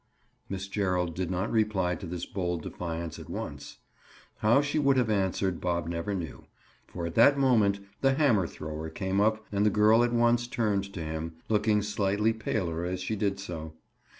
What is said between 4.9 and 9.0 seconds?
have answered, Bob never knew, for at that moment the hammer thrower